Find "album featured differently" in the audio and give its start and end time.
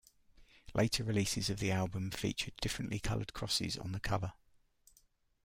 1.71-2.97